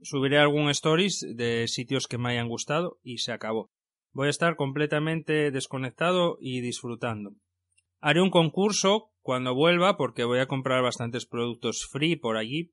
Subiré 0.02 0.38
algún 0.38 0.70
stories 0.70 1.24
de 1.36 1.68
sitios 1.68 2.08
que 2.08 2.18
me 2.18 2.30
hayan 2.30 2.48
gustado 2.48 2.98
y 3.04 3.18
se 3.18 3.30
acabó. 3.30 3.70
Voy 4.12 4.26
a 4.26 4.30
estar 4.30 4.56
completamente 4.56 5.52
desconectado 5.52 6.36
y 6.40 6.62
disfrutando. 6.62 7.36
Haré 8.00 8.20
un 8.20 8.30
concurso 8.30 9.12
cuando 9.20 9.54
vuelva 9.54 9.96
porque 9.96 10.24
voy 10.24 10.40
a 10.40 10.48
comprar 10.48 10.82
bastantes 10.82 11.26
productos 11.26 11.86
free 11.88 12.16
por 12.16 12.38
allí, 12.38 12.72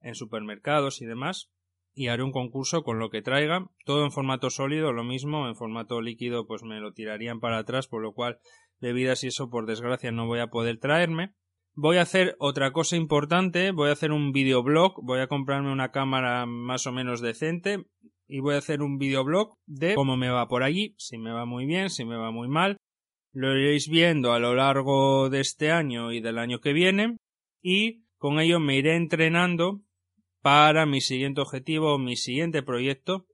en 0.00 0.14
supermercados 0.14 1.02
y 1.02 1.06
demás 1.06 1.50
y 1.96 2.08
haré 2.08 2.22
un 2.22 2.30
concurso 2.30 2.84
con 2.84 2.98
lo 2.98 3.08
que 3.08 3.22
traiga, 3.22 3.70
todo 3.86 4.04
en 4.04 4.12
formato 4.12 4.50
sólido, 4.50 4.92
lo 4.92 5.02
mismo, 5.02 5.48
en 5.48 5.56
formato 5.56 6.02
líquido 6.02 6.46
pues 6.46 6.62
me 6.62 6.78
lo 6.78 6.92
tirarían 6.92 7.40
para 7.40 7.56
atrás, 7.56 7.88
por 7.88 8.02
lo 8.02 8.12
cual 8.12 8.38
bebidas 8.80 9.24
y 9.24 9.28
eso 9.28 9.48
por 9.48 9.64
desgracia 9.64 10.12
no 10.12 10.26
voy 10.26 10.40
a 10.40 10.48
poder 10.48 10.78
traerme. 10.78 11.34
Voy 11.74 11.96
a 11.96 12.02
hacer 12.02 12.36
otra 12.38 12.72
cosa 12.72 12.96
importante, 12.96 13.70
voy 13.70 13.88
a 13.88 13.92
hacer 13.92 14.12
un 14.12 14.32
videoblog, 14.32 15.02
voy 15.02 15.20
a 15.20 15.26
comprarme 15.26 15.72
una 15.72 15.90
cámara 15.90 16.44
más 16.44 16.86
o 16.86 16.92
menos 16.92 17.22
decente 17.22 17.86
y 18.28 18.40
voy 18.40 18.56
a 18.56 18.58
hacer 18.58 18.82
un 18.82 18.98
videoblog 18.98 19.56
de 19.64 19.94
cómo 19.94 20.18
me 20.18 20.28
va 20.28 20.48
por 20.48 20.62
allí, 20.64 20.94
si 20.98 21.16
me 21.16 21.32
va 21.32 21.46
muy 21.46 21.64
bien, 21.64 21.88
si 21.88 22.04
me 22.04 22.16
va 22.16 22.30
muy 22.30 22.48
mal. 22.48 22.76
Lo 23.32 23.56
iréis 23.58 23.88
viendo 23.88 24.34
a 24.34 24.38
lo 24.38 24.54
largo 24.54 25.30
de 25.30 25.40
este 25.40 25.70
año 25.70 26.12
y 26.12 26.20
del 26.20 26.38
año 26.38 26.60
que 26.60 26.74
viene 26.74 27.16
y 27.62 28.04
con 28.18 28.38
ello 28.38 28.60
me 28.60 28.76
iré 28.76 28.96
entrenando 28.96 29.80
para 30.46 30.86
mi 30.86 31.00
siguiente 31.00 31.40
objetivo, 31.40 31.98
mi 31.98 32.14
siguiente 32.14 32.62
proyecto, 32.62 33.26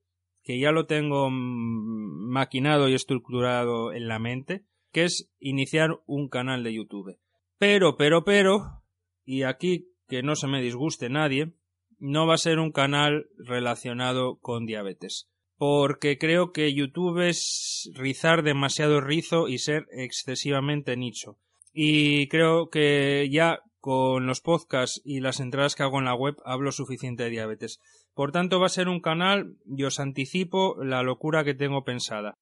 que 0.43 0.59
ya 0.59 0.73
lo 0.73 0.87
tengo 0.87 1.29
maquinado 1.29 2.89
y 2.89 2.95
estructurado 2.95 3.93
en 3.93 4.09
la 4.09 4.19
mente, 4.19 4.65
que 4.93 5.05
es 5.05 5.31
iniciar 5.39 5.91
un 6.07 6.31
canal 6.31 6.65
de 6.65 6.73
YouTube. 6.73 7.19
Pero, 7.59 7.99
pero, 7.99 8.25
pero, 8.25 8.83
y 9.27 9.43
aquí 9.43 9.91
que 10.09 10.23
no 10.23 10.37
se 10.37 10.47
me 10.47 10.63
disguste 10.63 11.11
nadie, 11.11 11.53
no 11.99 12.27
va 12.27 12.33
a 12.33 12.39
ser 12.39 12.59
un 12.59 12.73
canal 12.73 13.27
relacionado 13.37 14.39
con 14.39 14.65
diabetes. 14.65 15.29
Porque 15.59 16.17
creo 16.17 16.51
que 16.51 16.73
YouTube 16.73 17.29
es 17.29 17.91
rizar 17.95 18.43
demasiado 18.43 19.03
rizo 19.03 19.49
y 19.49 19.59
ser 19.59 19.85
excesivamente 19.91 20.97
nicho. 20.97 21.37
Y 21.75 22.29
creo 22.29 22.71
que 22.71 23.29
ya 23.31 23.59
con 23.83 24.27
los 24.29 24.41
podcasts 24.41 25.03
y 25.05 25.19
las 25.19 25.41
entradas 25.41 25.75
que 25.75 25.83
hago 25.83 25.99
en 25.99 26.05
la 26.05 26.15
web 26.15 26.37
hablo 26.45 26.71
suficiente 26.71 27.25
de 27.25 27.31
diabetes. 27.31 27.81
Por 28.15 28.31
tanto, 28.31 28.61
va 28.61 28.67
a 28.67 28.69
ser 28.69 28.89
un 28.89 29.01
canal, 29.01 29.57
y 29.67 29.83
os 29.83 29.99
anticipo 29.99 30.77
la 30.85 31.03
locura 31.03 31.43
que 31.43 31.55
tengo 31.55 31.83
pensada. 31.83 32.39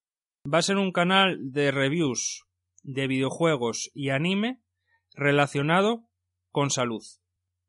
Va 0.46 0.58
a 0.58 0.62
ser 0.62 0.76
un 0.76 0.92
canal 0.92 1.38
de 1.50 1.70
reviews 1.70 2.44
de 2.82 3.06
videojuegos 3.06 3.90
y 3.94 4.10
anime 4.10 4.60
relacionado 5.14 6.04
con 6.50 6.68
salud. 6.68 7.02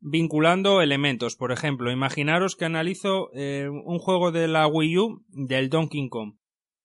Vinculando 0.01 0.81
elementos, 0.81 1.37
por 1.37 1.53
ejemplo, 1.53 1.91
imaginaros 1.91 2.57
que 2.57 2.65
analizo 2.65 3.29
eh, 3.33 3.69
un 3.69 3.99
juego 3.99 4.33
de 4.33 4.49
la 4.49 4.67
Wii 4.67 4.97
U 4.97 5.25
del 5.29 5.69
Donkey 5.69 6.09
Kong. 6.09 6.35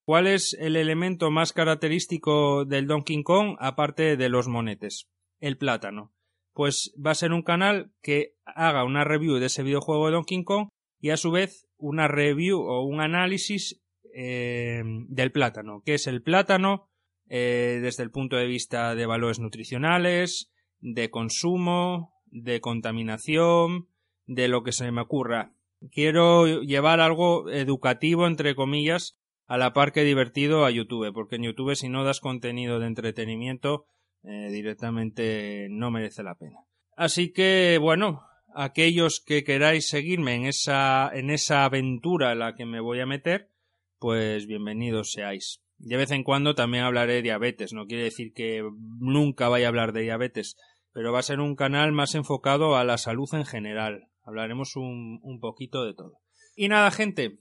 ¿Cuál 0.04 0.28
es 0.28 0.56
el 0.60 0.76
elemento 0.76 1.32
más 1.32 1.52
característico 1.52 2.64
del 2.64 2.86
Donkey 2.86 3.24
Kong 3.24 3.56
aparte 3.58 4.16
de 4.16 4.28
los 4.28 4.46
monetes? 4.46 5.08
El 5.40 5.58
plátano. 5.58 6.12
Pues 6.56 6.94
va 6.96 7.10
a 7.10 7.14
ser 7.14 7.34
un 7.34 7.42
canal 7.42 7.92
que 8.00 8.32
haga 8.46 8.84
una 8.84 9.04
review 9.04 9.34
de 9.34 9.44
ese 9.44 9.62
videojuego 9.62 10.06
de 10.06 10.12
Donkey 10.14 10.42
Kong 10.42 10.68
y 10.98 11.10
a 11.10 11.18
su 11.18 11.30
vez 11.30 11.68
una 11.76 12.08
review 12.08 12.58
o 12.58 12.82
un 12.82 13.02
análisis 13.02 13.82
eh, 14.14 14.82
del 15.08 15.32
plátano. 15.32 15.82
¿Qué 15.84 15.92
es 15.92 16.06
el 16.06 16.22
plátano? 16.22 16.88
Eh, 17.28 17.80
desde 17.82 18.04
el 18.04 18.10
punto 18.10 18.36
de 18.36 18.46
vista 18.46 18.94
de 18.94 19.04
valores 19.04 19.38
nutricionales, 19.38 20.50
de 20.80 21.10
consumo, 21.10 22.14
de 22.24 22.62
contaminación, 22.62 23.88
de 24.24 24.48
lo 24.48 24.62
que 24.62 24.72
se 24.72 24.90
me 24.90 25.02
ocurra. 25.02 25.52
Quiero 25.92 26.62
llevar 26.62 27.00
algo 27.00 27.50
educativo, 27.50 28.26
entre 28.26 28.54
comillas, 28.54 29.18
a 29.44 29.58
la 29.58 29.74
par 29.74 29.92
que 29.92 30.04
divertido 30.04 30.64
a 30.64 30.70
YouTube, 30.70 31.12
porque 31.12 31.36
en 31.36 31.42
YouTube 31.42 31.76
si 31.76 31.90
no 31.90 32.02
das 32.02 32.20
contenido 32.20 32.80
de 32.80 32.86
entretenimiento, 32.86 33.84
eh, 34.26 34.50
directamente 34.50 35.68
no 35.70 35.90
merece 35.90 36.22
la 36.22 36.34
pena. 36.34 36.58
Así 36.96 37.32
que, 37.32 37.78
bueno, 37.80 38.22
aquellos 38.54 39.22
que 39.24 39.44
queráis 39.44 39.86
seguirme 39.86 40.34
en 40.34 40.46
esa, 40.46 41.10
en 41.12 41.30
esa 41.30 41.64
aventura 41.64 42.32
en 42.32 42.40
la 42.40 42.54
que 42.54 42.66
me 42.66 42.80
voy 42.80 43.00
a 43.00 43.06
meter, 43.06 43.50
pues 43.98 44.46
bienvenidos 44.46 45.12
seáis. 45.12 45.62
De 45.78 45.96
vez 45.96 46.10
en 46.10 46.24
cuando 46.24 46.54
también 46.54 46.84
hablaré 46.84 47.14
de 47.14 47.22
diabetes, 47.22 47.72
no 47.72 47.86
quiere 47.86 48.04
decir 48.04 48.32
que 48.34 48.62
nunca 48.98 49.48
vaya 49.48 49.66
a 49.66 49.68
hablar 49.68 49.92
de 49.92 50.02
diabetes, 50.02 50.56
pero 50.92 51.12
va 51.12 51.20
a 51.20 51.22
ser 51.22 51.40
un 51.40 51.54
canal 51.54 51.92
más 51.92 52.14
enfocado 52.14 52.76
a 52.76 52.84
la 52.84 52.98
salud 52.98 53.28
en 53.32 53.44
general. 53.44 54.08
Hablaremos 54.24 54.74
un, 54.74 55.20
un 55.22 55.38
poquito 55.38 55.84
de 55.84 55.94
todo. 55.94 56.14
Y 56.56 56.68
nada, 56.68 56.90
gente, 56.90 57.38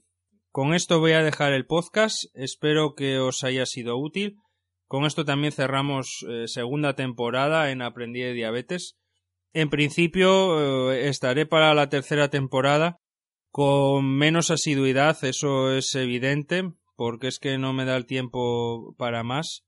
con 0.50 0.74
esto 0.74 1.00
voy 1.00 1.12
a 1.12 1.22
dejar 1.22 1.52
el 1.52 1.66
podcast, 1.66 2.24
espero 2.34 2.94
que 2.94 3.18
os 3.18 3.42
haya 3.42 3.66
sido 3.66 3.96
útil. 3.96 4.36
Con 4.86 5.04
esto 5.04 5.24
también 5.24 5.52
cerramos 5.52 6.24
eh, 6.28 6.46
segunda 6.46 6.94
temporada 6.94 7.70
en 7.70 7.82
Aprendí 7.82 8.20
de 8.20 8.32
Diabetes. 8.32 8.96
En 9.52 9.70
principio 9.70 10.92
eh, 10.92 11.08
estaré 11.08 11.46
para 11.46 11.74
la 11.74 11.88
tercera 11.88 12.28
temporada 12.28 12.98
con 13.50 14.04
menos 14.04 14.50
asiduidad, 14.50 15.16
eso 15.24 15.72
es 15.72 15.94
evidente, 15.94 16.72
porque 16.94 17.28
es 17.28 17.38
que 17.38 17.56
no 17.56 17.72
me 17.72 17.86
da 17.86 17.96
el 17.96 18.04
tiempo 18.04 18.94
para 18.98 19.22
más. 19.22 19.64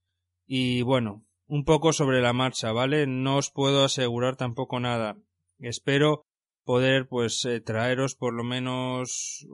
Y 0.46 0.82
bueno, 0.82 1.24
un 1.46 1.64
poco 1.64 1.94
sobre 1.94 2.20
la 2.20 2.34
marcha, 2.34 2.70
¿vale? 2.72 3.06
No 3.06 3.38
os 3.38 3.50
puedo 3.50 3.84
asegurar 3.84 4.36
tampoco 4.36 4.78
nada. 4.78 5.16
Espero 5.58 6.26
poder, 6.64 7.08
pues, 7.08 7.44
eh, 7.46 7.60
traeros 7.60 8.14
por 8.14 8.34
lo 8.34 8.44
menos 8.44 9.46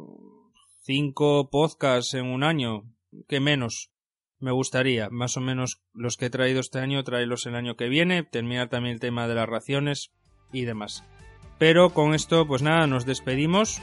cinco 0.82 1.48
podcasts 1.48 2.14
en 2.14 2.26
un 2.26 2.42
año, 2.42 2.82
que 3.28 3.38
menos. 3.38 3.93
Me 4.44 4.52
gustaría, 4.52 5.08
más 5.08 5.38
o 5.38 5.40
menos 5.40 5.80
los 5.94 6.18
que 6.18 6.26
he 6.26 6.30
traído 6.30 6.60
este 6.60 6.78
año, 6.78 7.02
traerlos 7.02 7.46
el 7.46 7.54
año 7.54 7.76
que 7.76 7.88
viene, 7.88 8.24
terminar 8.24 8.68
también 8.68 8.92
el 8.92 9.00
tema 9.00 9.26
de 9.26 9.34
las 9.34 9.48
raciones 9.48 10.12
y 10.52 10.66
demás. 10.66 11.02
Pero 11.58 11.94
con 11.94 12.12
esto, 12.12 12.46
pues 12.46 12.60
nada, 12.60 12.86
nos 12.86 13.06
despedimos. 13.06 13.80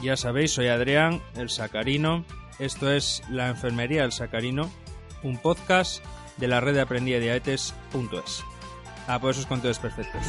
Ya 0.00 0.16
sabéis, 0.16 0.52
soy 0.52 0.68
Adrián, 0.68 1.20
el 1.36 1.50
Sacarino. 1.50 2.24
Esto 2.58 2.90
es 2.90 3.22
La 3.28 3.48
Enfermería 3.48 4.00
del 4.00 4.12
Sacarino, 4.12 4.70
un 5.22 5.36
podcast 5.36 6.02
de 6.38 6.48
la 6.48 6.62
red 6.62 6.72
de 6.72 6.80
aprendida 6.80 7.18
diabetes.es. 7.18 8.44
Ah, 9.06 9.20
pues 9.20 9.36
esos 9.36 9.78
perfectos. 9.78 10.22